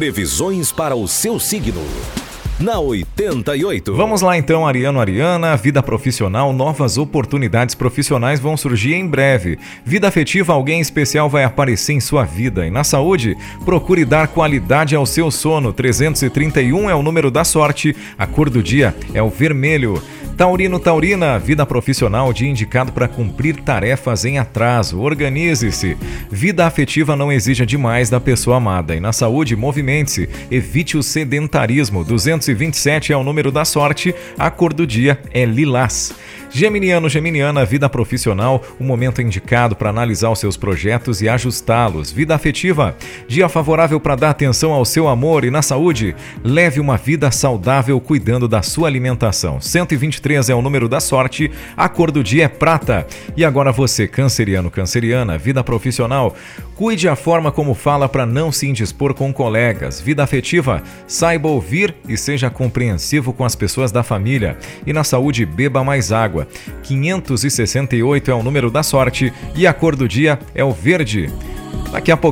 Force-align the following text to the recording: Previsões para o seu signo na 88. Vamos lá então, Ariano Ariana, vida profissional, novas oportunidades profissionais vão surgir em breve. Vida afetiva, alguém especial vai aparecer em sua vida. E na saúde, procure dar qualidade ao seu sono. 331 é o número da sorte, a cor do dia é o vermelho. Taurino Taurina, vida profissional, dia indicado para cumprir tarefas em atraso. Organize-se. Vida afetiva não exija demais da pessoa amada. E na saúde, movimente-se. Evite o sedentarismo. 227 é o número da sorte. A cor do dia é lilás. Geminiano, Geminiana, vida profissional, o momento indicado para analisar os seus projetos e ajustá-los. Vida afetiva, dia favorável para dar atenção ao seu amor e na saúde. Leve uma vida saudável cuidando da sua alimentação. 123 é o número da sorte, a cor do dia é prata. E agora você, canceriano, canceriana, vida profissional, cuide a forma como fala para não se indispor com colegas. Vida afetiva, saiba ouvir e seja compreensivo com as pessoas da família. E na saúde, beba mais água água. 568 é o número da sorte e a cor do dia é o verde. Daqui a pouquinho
Previsões 0.00 0.72
para 0.72 0.96
o 0.96 1.06
seu 1.06 1.38
signo 1.38 1.84
na 2.58 2.78
88. 2.78 3.94
Vamos 3.94 4.20
lá 4.20 4.36
então, 4.36 4.66
Ariano 4.66 5.00
Ariana, 5.00 5.56
vida 5.56 5.82
profissional, 5.82 6.52
novas 6.52 6.98
oportunidades 6.98 7.74
profissionais 7.74 8.38
vão 8.38 8.56
surgir 8.56 8.94
em 8.94 9.06
breve. 9.06 9.58
Vida 9.84 10.08
afetiva, 10.08 10.52
alguém 10.52 10.80
especial 10.80 11.28
vai 11.28 11.44
aparecer 11.44 11.94
em 11.94 12.00
sua 12.00 12.24
vida. 12.24 12.66
E 12.66 12.70
na 12.70 12.84
saúde, 12.84 13.36
procure 13.64 14.04
dar 14.04 14.28
qualidade 14.28 14.94
ao 14.94 15.06
seu 15.06 15.30
sono. 15.30 15.72
331 15.72 16.88
é 16.88 16.94
o 16.94 17.02
número 17.02 17.30
da 17.30 17.44
sorte, 17.44 17.96
a 18.18 18.26
cor 18.26 18.50
do 18.50 18.62
dia 18.62 18.94
é 19.14 19.22
o 19.22 19.30
vermelho. 19.30 20.02
Taurino 20.40 20.80
Taurina, 20.80 21.38
vida 21.38 21.66
profissional, 21.66 22.32
dia 22.32 22.48
indicado 22.48 22.92
para 22.92 23.06
cumprir 23.06 23.56
tarefas 23.56 24.24
em 24.24 24.38
atraso. 24.38 24.98
Organize-se. 24.98 25.98
Vida 26.30 26.66
afetiva 26.66 27.14
não 27.14 27.30
exija 27.30 27.66
demais 27.66 28.08
da 28.08 28.18
pessoa 28.18 28.56
amada. 28.56 28.96
E 28.96 29.00
na 29.00 29.12
saúde, 29.12 29.54
movimente-se. 29.54 30.30
Evite 30.50 30.96
o 30.96 31.02
sedentarismo. 31.02 32.02
227 32.02 33.12
é 33.12 33.16
o 33.18 33.22
número 33.22 33.52
da 33.52 33.66
sorte. 33.66 34.14
A 34.38 34.50
cor 34.50 34.72
do 34.72 34.86
dia 34.86 35.20
é 35.30 35.44
lilás. 35.44 36.14
Geminiano, 36.52 37.08
Geminiana, 37.08 37.64
vida 37.64 37.88
profissional, 37.88 38.60
o 38.78 38.82
momento 38.82 39.22
indicado 39.22 39.76
para 39.76 39.88
analisar 39.88 40.30
os 40.30 40.40
seus 40.40 40.56
projetos 40.56 41.22
e 41.22 41.28
ajustá-los. 41.28 42.10
Vida 42.10 42.34
afetiva, 42.34 42.96
dia 43.28 43.48
favorável 43.48 44.00
para 44.00 44.16
dar 44.16 44.30
atenção 44.30 44.72
ao 44.72 44.84
seu 44.84 45.06
amor 45.06 45.44
e 45.44 45.50
na 45.50 45.62
saúde. 45.62 46.14
Leve 46.42 46.80
uma 46.80 46.96
vida 46.96 47.30
saudável 47.30 48.00
cuidando 48.00 48.48
da 48.48 48.62
sua 48.62 48.88
alimentação. 48.88 49.60
123 49.60 50.50
é 50.50 50.54
o 50.54 50.60
número 50.60 50.88
da 50.88 50.98
sorte, 50.98 51.52
a 51.76 51.88
cor 51.88 52.10
do 52.10 52.22
dia 52.22 52.44
é 52.46 52.48
prata. 52.48 53.06
E 53.36 53.44
agora 53.44 53.70
você, 53.70 54.08
canceriano, 54.08 54.72
canceriana, 54.72 55.38
vida 55.38 55.62
profissional, 55.62 56.34
cuide 56.74 57.08
a 57.08 57.14
forma 57.14 57.52
como 57.52 57.74
fala 57.74 58.08
para 58.08 58.26
não 58.26 58.50
se 58.50 58.66
indispor 58.66 59.14
com 59.14 59.32
colegas. 59.32 60.00
Vida 60.00 60.24
afetiva, 60.24 60.82
saiba 61.06 61.46
ouvir 61.46 61.94
e 62.08 62.16
seja 62.16 62.50
compreensivo 62.50 63.32
com 63.32 63.44
as 63.44 63.54
pessoas 63.54 63.92
da 63.92 64.02
família. 64.02 64.58
E 64.84 64.92
na 64.92 65.04
saúde, 65.04 65.46
beba 65.46 65.84
mais 65.84 66.10
água 66.10 66.39
água. 66.40 66.48
568 66.82 68.30
é 68.30 68.34
o 68.34 68.42
número 68.42 68.70
da 68.70 68.82
sorte 68.82 69.32
e 69.54 69.66
a 69.66 69.72
cor 69.72 69.96
do 69.96 70.08
dia 70.08 70.38
é 70.54 70.64
o 70.64 70.72
verde. 70.72 71.30
Daqui 71.92 72.12
a 72.12 72.16
pouquinho 72.16 72.28